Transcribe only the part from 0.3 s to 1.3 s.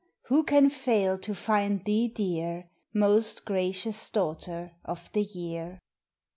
can fail